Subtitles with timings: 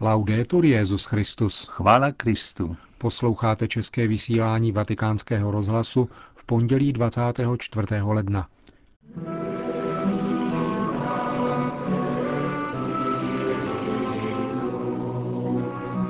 [0.00, 1.68] Laudetur Jezus Christus.
[1.68, 2.76] Chvála Kristu.
[2.98, 7.86] Posloucháte české vysílání Vatikánského rozhlasu v pondělí 24.
[8.02, 8.48] ledna.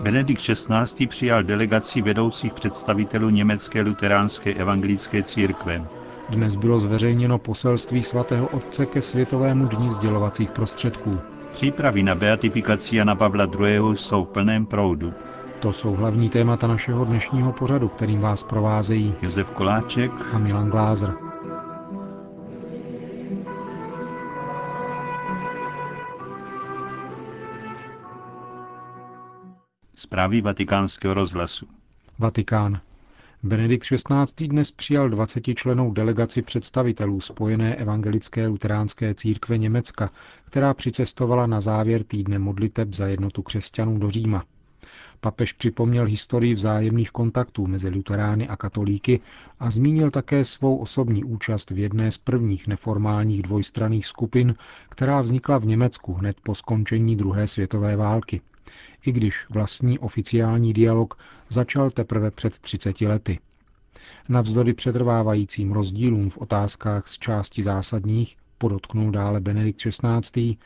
[0.02, 1.06] Benedikt XVI.
[1.06, 5.88] přijal delegaci vedoucích představitelů německé luteránské evangelické církve.
[6.30, 11.20] Dnes bylo zveřejněno poselství svatého otce ke Světovému dní sdělovacích prostředků.
[11.52, 13.96] Přípravy na beatifikaci Jana Pavla II.
[13.96, 15.12] jsou v plném proudu.
[15.60, 21.14] To jsou hlavní témata našeho dnešního pořadu, kterým vás provázejí Josef Koláček a Milan Glázer.
[29.94, 31.66] Zprávy vatikánského rozhlasu.
[32.18, 32.80] Vatikán.
[33.42, 34.48] Benedikt XVI.
[34.48, 40.10] dnes přijal 20 členou delegaci představitelů Spojené evangelické luteránské církve Německa,
[40.44, 44.44] která přicestovala na závěr týdne modliteb za jednotu křesťanů do Říma.
[45.20, 49.20] Papež připomněl historii vzájemných kontaktů mezi luterány a katolíky
[49.60, 54.54] a zmínil také svou osobní účast v jedné z prvních neformálních dvojstranných skupin,
[54.88, 58.40] která vznikla v Německu hned po skončení druhé světové války–
[59.06, 63.38] i když vlastní oficiální dialog začal teprve před 30 lety.
[64.28, 70.56] Navzdory přetrvávajícím rozdílům v otázkách z části zásadních, podotknul dále Benedikt XVI.,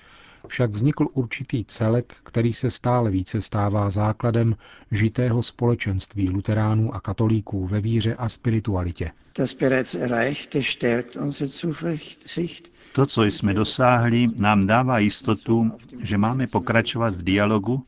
[0.49, 4.57] však vznikl určitý celek, který se stále více stává základem
[4.91, 9.11] žitého společenství luteránů a katolíků ve víře a spiritualitě.
[12.93, 17.85] To, co jsme dosáhli, nám dává jistotu, že máme pokračovat v dialogu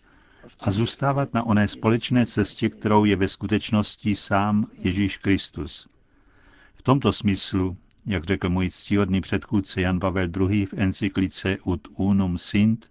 [0.61, 5.89] a zůstávat na oné společné cestě, kterou je ve skutečnosti sám Ježíš Kristus.
[6.75, 10.67] V tomto smyslu, jak řekl můj ctihodný předchůdce Jan Pavel II.
[10.67, 12.91] v encyklice Ut unum sint,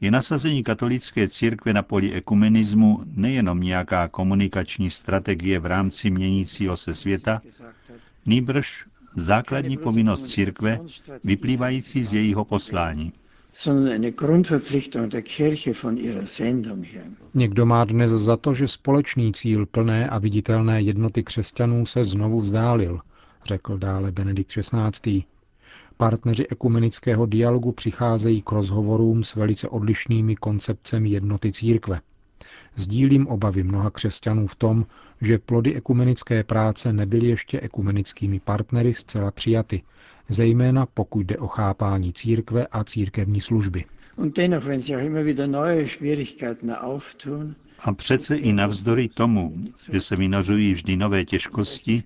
[0.00, 6.94] je nasazení katolické církve na poli ekumenismu nejenom nějaká komunikační strategie v rámci měnícího se
[6.94, 7.42] světa,
[8.26, 8.84] nýbrž
[9.16, 10.80] základní povinnost církve
[11.24, 13.12] vyplývající z jejího poslání
[13.60, 17.04] sondern eine Grundverpflichtung der Kirche von ihrer Sendung her.
[17.34, 22.40] Někdo má dnes za to, že společný cíl plné a viditelné jednoty křesťanů se znovu
[22.40, 23.00] vzdálil,
[23.44, 25.24] řekl dále Benedikt XVI.
[25.96, 32.00] Partneři ekumenického dialogu přicházejí k rozhovorům s velice odlišnými koncepcemi jednoty církve.
[32.76, 34.86] Sdílím obavy mnoha křesťanů v tom,
[35.20, 39.82] že plody ekumenické práce nebyly ještě ekumenickými partnery zcela přijaty,
[40.28, 43.84] zejména pokud jde o chápání církve a církevní služby.
[47.82, 49.54] A přece i navzdory tomu,
[49.92, 52.02] že se vynořují vždy nové těžkosti,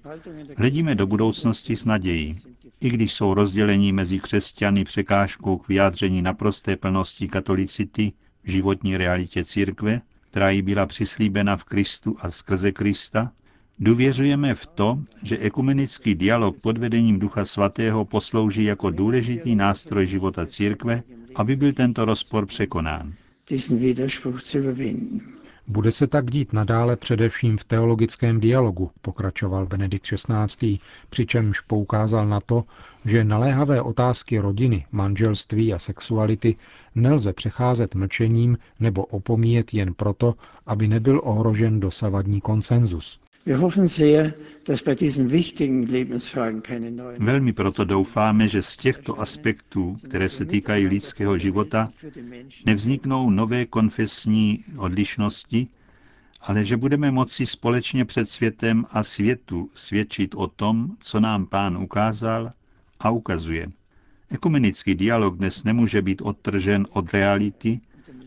[0.56, 2.40] hledíme do budoucnosti s nadějí.
[2.80, 8.12] I když jsou rozdělení mezi křesťany překážkou k vyjádření naprosté plnosti katolicity
[8.44, 10.00] v životní realitě církve,
[10.34, 13.32] která jí byla přislíbena v Kristu a skrze Krista,
[13.78, 20.46] Důvěřujeme v to, že ekumenický dialog pod vedením Ducha Svatého poslouží jako důležitý nástroj života
[20.46, 21.02] církve,
[21.34, 23.12] aby byl tento rozpor překonán.
[25.66, 30.78] Bude se tak dít nadále především v teologickém dialogu, pokračoval Benedikt XVI.,
[31.10, 32.64] přičemž poukázal na to,
[33.04, 36.56] že naléhavé otázky rodiny, manželství a sexuality
[36.94, 40.34] nelze přecházet mlčením nebo opomíjet jen proto,
[40.66, 43.20] aby nebyl ohrožen dosavadní konsenzus.
[47.18, 51.92] Velmi proto doufáme, že z těchto aspektů, které se týkají lidského života,
[52.66, 55.68] nevzniknou nové konfesní odlišnosti,
[56.40, 61.76] ale že budeme moci společně před světem a světu svědčit o tom, co nám pán
[61.76, 62.52] ukázal
[63.00, 63.68] a ukazuje.
[64.30, 67.80] Ekumenický dialog dnes nemůže být odtržen od reality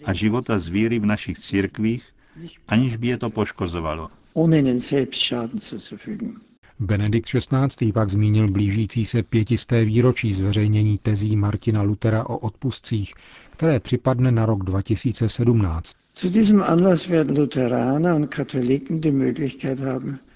[0.05, 2.03] a života z víry v našich církvích,
[2.67, 6.33] aniž by je to poškozovalo ohne ihnen selbst Schaden zuzufügen.
[6.79, 7.91] Benedikt XVI.
[7.91, 13.13] pak zmínil blížící se pětisté výročí zveřejnění tezí Martina Lutera o odpustcích,
[13.51, 15.97] které připadne na rok 2017.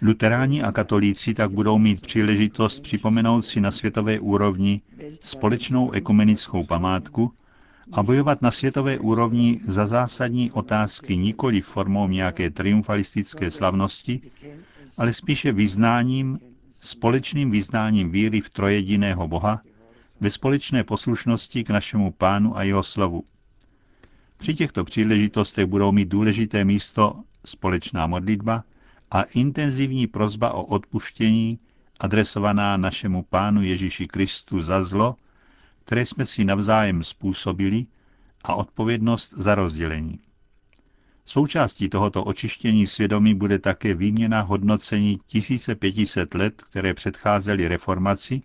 [0.01, 4.81] Luteráni a katolíci tak budou mít příležitost připomenout si na světové úrovni
[5.21, 7.31] společnou ekumenickou památku,
[7.91, 14.21] a bojovat na světové úrovni za zásadní otázky nikoli formou nějaké triumfalistické slavnosti,
[14.97, 16.39] ale spíše vyznáním,
[16.81, 19.61] společným vyznáním víry v trojediného Boha,
[20.19, 23.23] ve společné poslušnosti k našemu pánu a jeho slovu.
[24.37, 28.63] Při těchto příležitostech budou mít důležité místo společná modlitba
[29.11, 31.59] a intenzivní prozba o odpuštění
[31.99, 35.15] adresovaná našemu pánu Ježíši Kristu za zlo,
[35.85, 37.85] které jsme si navzájem způsobili,
[38.43, 40.19] a odpovědnost za rozdělení.
[41.25, 48.39] Součástí tohoto očištění svědomí bude také výměna hodnocení 1500 let, které předcházely reformaci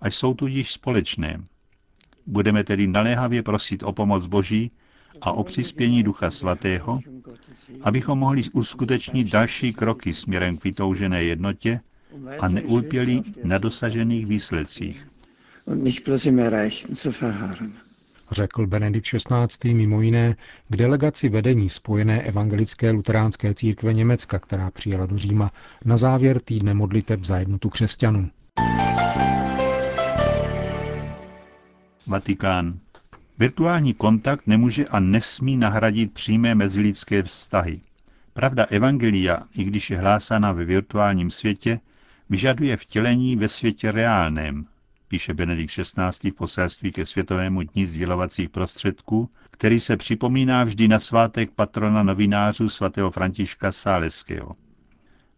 [0.00, 1.40] a jsou tudíž společné.
[2.26, 4.70] Budeme tedy naléhavě prosit o pomoc Boží
[5.20, 6.98] a o přispění Ducha Svatého,
[7.82, 11.80] abychom mohli uskutečnit další kroky směrem k vytoužené jednotě
[12.40, 15.08] a neulpěli na dosažených výsledcích.
[18.30, 19.74] Řekl Benedikt XVI.
[19.74, 20.36] mimo jiné
[20.68, 25.52] k delegaci vedení Spojené evangelické luteránské církve Německa, která přijela do Říma
[25.84, 28.30] na závěr týdne modliteb za jednotu křesťanů.
[32.06, 32.78] Vatikán.
[33.38, 37.80] Virtuální kontakt nemůže a nesmí nahradit přímé mezilidské vztahy.
[38.32, 41.80] Pravda Evangelia, i když je hlásána ve virtuálním světě,
[42.30, 44.66] vyžaduje vtělení ve světě reálném,
[45.08, 46.30] píše Benedikt XVI.
[46.30, 52.68] v poselství ke Světovému dní sdělovacích prostředků, který se připomíná vždy na svátek patrona novinářů
[52.68, 54.54] svatého Františka Sáleského.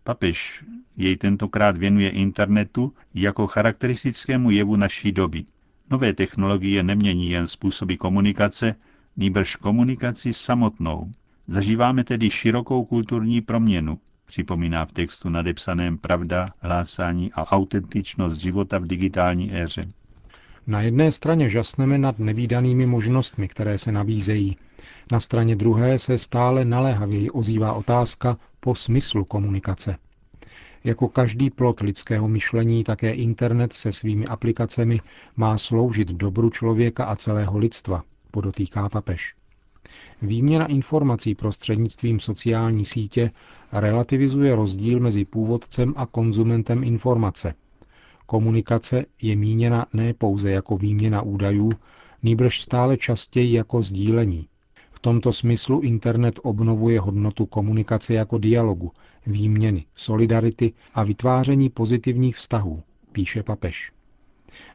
[0.04, 0.64] Papež
[0.96, 5.44] jej tentokrát věnuje internetu jako charakteristickému jevu naší doby–
[5.90, 8.74] Nové technologie nemění jen způsoby komunikace,
[9.16, 11.12] nýbrž komunikaci samotnou.
[11.46, 13.98] Zažíváme tedy širokou kulturní proměnu,
[14.28, 19.88] připomíná v textu nadepsaném Pravda, hlásání a autentičnost života v digitální éře.
[20.66, 24.56] Na jedné straně žasneme nad nevýdanými možnostmi, které se nabízejí.
[25.12, 29.96] Na straně druhé se stále naléhavěji ozývá otázka po smyslu komunikace.
[30.84, 35.00] Jako každý plot lidského myšlení také internet se svými aplikacemi
[35.36, 39.34] má sloužit dobru člověka a celého lidstva, podotýká papež.
[40.22, 43.30] Výměna informací prostřednictvím sociální sítě
[43.72, 47.54] relativizuje rozdíl mezi původcem a konzumentem informace.
[48.26, 51.72] Komunikace je míněna ne pouze jako výměna údajů,
[52.22, 54.48] nýbrž stále častěji jako sdílení,
[54.98, 58.92] v tomto smyslu internet obnovuje hodnotu komunikace jako dialogu,
[59.26, 62.82] výměny, solidarity a vytváření pozitivních vztahů,
[63.12, 63.92] píše papež.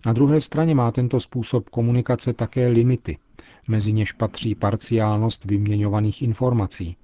[0.06, 3.18] Na druhé straně má tento způsob komunikace také limity,
[3.68, 6.96] mezi něž patří parciálnost vyměňovaných informací,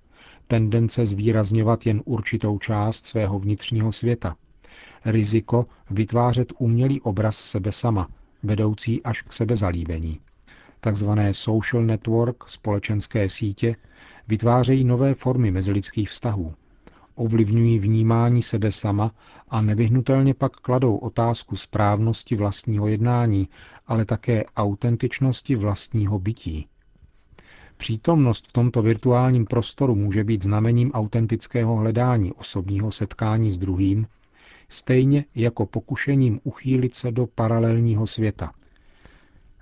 [0.49, 4.35] tendence zvýrazňovat jen určitou část svého vnitřního světa,
[5.05, 8.07] riziko vytvářet umělý obraz sebe sama,
[8.43, 10.19] vedoucí až k sebezalíbení.
[10.79, 13.75] Takzvané social network, společenské sítě,
[14.27, 16.53] vytvářejí nové formy mezilidských vztahů.
[17.15, 19.11] Ovlivňují vnímání sebe sama
[19.49, 23.49] a nevyhnutelně pak kladou otázku správnosti vlastního jednání,
[23.87, 26.67] ale také autentičnosti vlastního bytí.
[27.79, 34.07] Přítomnost v tomto virtuálním prostoru může být znamením autentického hledání osobního setkání s druhým,
[34.69, 38.51] stejně jako pokušením uchýlit se do paralelního světa–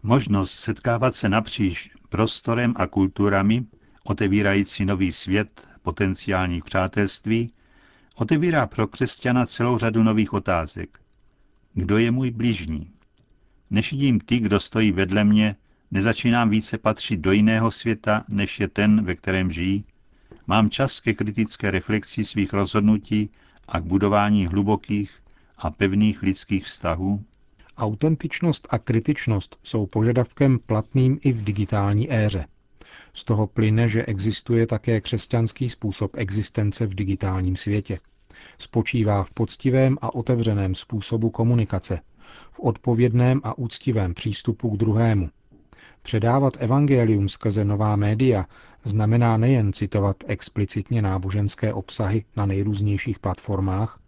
[0.04, 3.66] Možnost setkávat se napříč prostorem a kulturami,
[4.04, 7.52] otevírající nový svět potenciálních přátelství,
[8.16, 11.00] otevírá pro křesťana celou řadu nových otázek.
[11.74, 12.92] Kdo je můj bližní?
[13.70, 15.56] Než vidím ty, kdo stojí vedle mě,
[15.92, 19.86] nezačínám více patřit do jiného světa, než je ten, ve kterém žijí?
[20.48, 23.30] Mám čas ke kritické reflexi svých rozhodnutí
[23.68, 25.12] a k budování hlubokých
[25.58, 27.24] a pevných lidských vztahů?
[27.78, 32.46] Autentičnost a kritičnost jsou požadavkem platným i v digitální éře.
[33.14, 38.00] Z toho plyne, že existuje také křesťanský způsob existence v digitálním světě.
[38.58, 42.00] Spočívá v poctivém a otevřeném způsobu komunikace,
[42.52, 45.30] v odpovědném a úctivém přístupu k druhému.
[46.08, 48.46] Předávat evangelium skrze nová média
[48.84, 54.00] znamená nejen citovat explicitně náboženské obsahy na nejrůznějších platformách,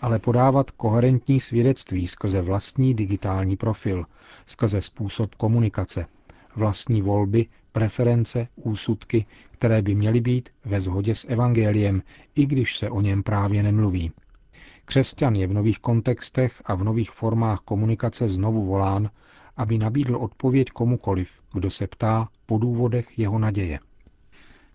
[0.00, 4.04] ale podávat koherentní svědectví skrze vlastní digitální profil,
[4.46, 6.06] skrze způsob komunikace,
[6.56, 12.02] vlastní volby, preference, úsudky, které by měly být ve shodě s evangeliem,
[12.34, 14.12] i když se o něm právě nemluví.
[14.84, 19.10] Křesťan je v nových kontextech a v nových formách komunikace znovu volán,
[19.56, 23.78] aby nabídl odpověď komukoliv, kdo se ptá po důvodech jeho naděje.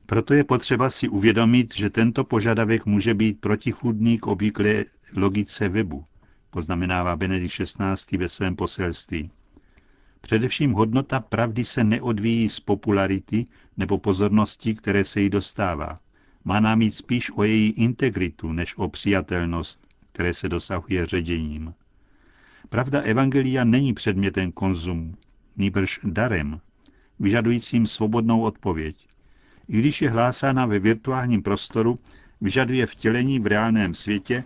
[0.06, 6.06] Proto je potřeba si uvědomit, že tento požadavek může být protichudný k obvyklé logice webu,
[6.50, 8.18] poznamenává Benedikt XVI.
[8.18, 9.32] ve svém poselství.
[10.22, 13.46] Především hodnota pravdy se neodvíjí z popularity
[13.78, 16.00] nebo pozornosti, které se jí dostává.
[16.46, 21.74] Má nám jít spíš o její integritu, než o přijatelnost, které se dosahuje ředěním.
[22.70, 25.16] Pravda Evangelia není předmětem konzumu,
[25.58, 26.60] nýbrž darem,
[27.20, 29.08] vyžadujícím svobodnou odpověď.
[29.68, 31.96] I když je hlásána ve virtuálním prostoru,
[32.42, 34.44] vyžaduje vtělení v reálném světě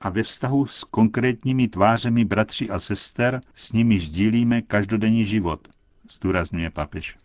[0.00, 5.68] a ve vztahu s konkrétními tvářemi bratří a sester, s nimi sdílíme každodenní život,
[6.12, 7.16] zdůrazňuje papež.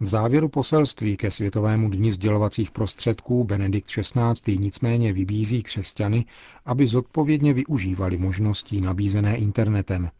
[0.00, 4.58] V závěru poselství ke Světovému dni sdělovacích prostředků Benedikt XVI.
[4.58, 6.24] nicméně vybízí křesťany,
[6.64, 10.10] aby zodpovědně využívali možností nabízené internetem.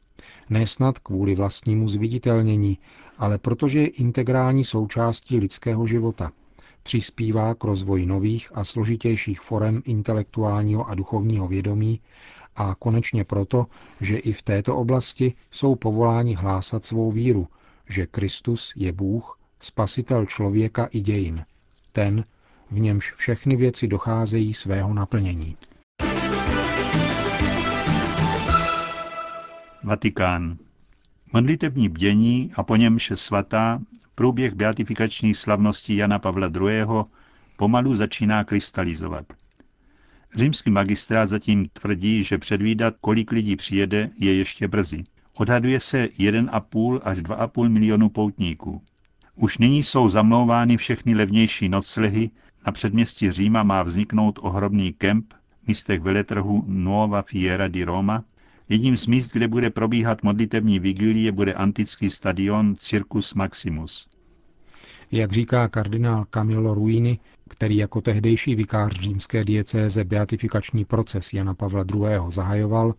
[0.51, 2.79] Nesnad kvůli vlastnímu zviditelnění,
[3.19, 6.33] ale protože je integrální součástí lidského života.
[6.83, 12.01] Přispívá k rozvoji nových a složitějších forem intelektuálního a duchovního vědomí
[12.57, 13.67] a konečně proto,
[14.01, 17.49] že i v této oblasti jsou povoláni hlásat svou víru,
[17.89, 21.45] že Kristus je Bůh, spasitel člověka i dějin.
[21.93, 22.25] Ten,
[22.71, 25.57] v němž všechny věci docházejí svého naplnění.
[29.83, 30.57] Vatikán.
[31.33, 33.81] Modlitební bdění a po něm vše svatá,
[34.15, 36.85] průběh beatifikačních slavností Jana Pavla II.
[37.57, 39.27] pomalu začíná krystalizovat.
[40.35, 45.05] Římský magistrát zatím tvrdí, že předvídat, kolik lidí přijede, je ještě brzy.
[45.35, 48.83] Odhaduje se 1,5 až 2,5 milionu poutníků.
[49.37, 52.31] Už nyní jsou zamlouvány všechny levnější noclehy,
[52.67, 55.35] na předměstí Říma má vzniknout ohromný kemp,
[55.67, 58.25] místech veletrhu Nuova Fiera di Roma.
[58.69, 64.09] Jedním z míst, kde bude probíhat modlitevní vigilie, bude antický stadion Circus Maximus.
[65.13, 71.85] Jak říká kardinál Camillo Ruini, který jako tehdejší vikář římské diecéze beatifikační proces Jana Pavla
[71.95, 72.01] II.
[72.29, 72.95] zahajoval,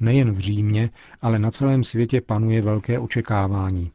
[0.00, 0.90] nejen v Římě,
[1.22, 3.90] ale na celém světě panuje velké očekávání.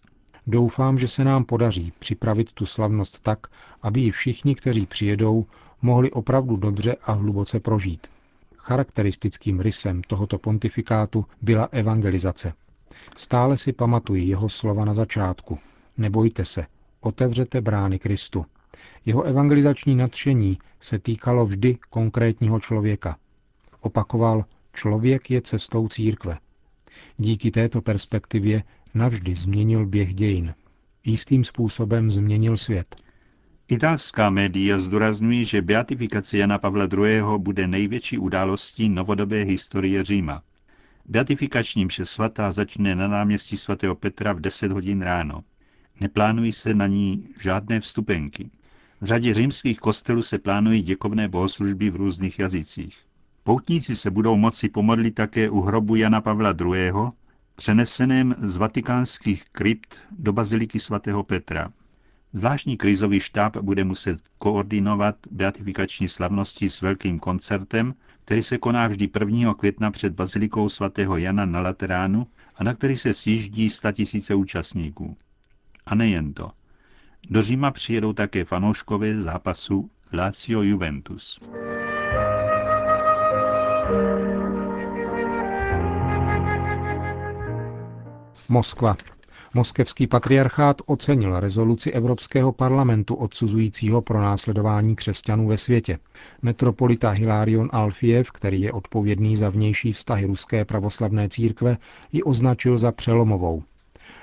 [0.51, 3.47] Doufám, že se nám podaří připravit tu slavnost tak,
[3.81, 5.45] aby ji všichni, kteří přijedou,
[5.81, 8.07] mohli opravdu dobře a hluboce prožít.
[8.57, 12.53] Charakteristickým rysem tohoto pontifikátu byla evangelizace.
[13.15, 15.59] Stále si pamatuji jeho slova na začátku.
[15.97, 16.65] Nebojte se,
[17.01, 18.45] otevřete brány Kristu.
[19.05, 23.17] Jeho evangelizační nadšení se týkalo vždy konkrétního člověka.
[23.81, 26.37] Opakoval, člověk je cestou církve.
[27.17, 30.53] Díky této perspektivě navždy změnil běh dějin.
[31.05, 32.95] Jistým způsobem změnil svět.
[33.67, 37.21] Italská média zdůrazňují, že beatifikace Jana Pavla II.
[37.37, 40.41] bude největší událostí novodobé historie Říma.
[41.05, 45.43] Beatifikační mše svatá začne na náměstí svatého Petra v 10 hodin ráno.
[45.99, 48.49] Neplánují se na ní žádné vstupenky.
[49.01, 52.97] V řadě římských kostelů se plánují děkovné bohoslužby v různých jazycích.
[53.43, 56.91] Poutníci se budou moci pomodlit také u hrobu Jana Pavla II.,
[57.59, 61.69] přeneseném z vatikánských krypt do baziliky svatého Petra.
[62.33, 67.93] Zvláštní krizový štáb bude muset koordinovat beatifikační slavnosti s velkým koncertem,
[68.25, 69.53] který se koná vždy 1.
[69.53, 75.17] května před bazilikou svatého Jana na Lateránu a na který se sjíždí tisíce účastníků.
[75.85, 76.51] A nejen to.
[77.29, 81.39] Do Říma přijedou také fanouškové zápasu Lazio Juventus.
[88.49, 88.97] Moskva.
[89.53, 95.99] Moskevský patriarchát ocenil rezoluci Evropského parlamentu odsuzujícího pro následování křesťanů ve světě.
[96.41, 101.77] Metropolita Hilarion Alfiev, který je odpovědný za vnější vztahy ruské pravoslavné církve,
[102.11, 103.63] ji označil za přelomovou.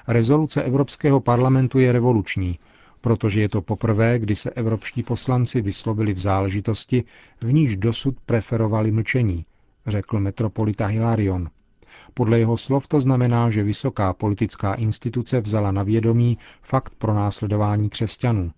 [0.08, 2.58] Rezoluce Evropského parlamentu je revoluční,
[3.00, 7.04] protože je to poprvé, kdy se evropští poslanci vyslovili v záležitosti,
[7.40, 9.44] v níž dosud preferovali mlčení,
[9.86, 11.48] řekl metropolita Hilarion.
[12.14, 17.88] Podle jeho slov to znamená, že vysoká politická instituce vzala na vědomí fakt pro následování
[17.90, 18.50] křesťanů.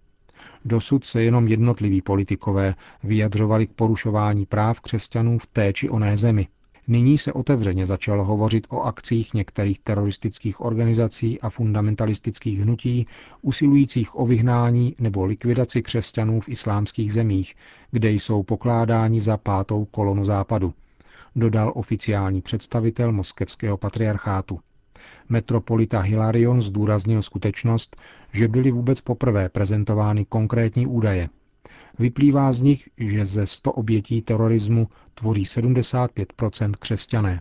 [0.64, 6.49] Dosud se jenom jednotliví politikové vyjadřovali k porušování práv křesťanů v té či oné zemi.
[6.90, 13.07] Nyní se otevřeně začalo hovořit o akcích některých teroristických organizací a fundamentalistických hnutí
[13.42, 17.54] usilujících o vyhnání nebo likvidaci křesťanů v islámských zemích,
[17.90, 20.75] kde jsou pokládáni za pátou kolonu západu,
[21.37, 24.61] dodal oficiální představitel moskevského patriarchátu.
[25.29, 27.97] Metropolita Hilarion zdůraznil skutečnost,
[28.33, 31.29] že byly vůbec poprvé prezentovány konkrétní údaje.
[31.99, 37.41] Vyplývá z nich, že ze 100 obětí terorismu tvoří 75% křesťané.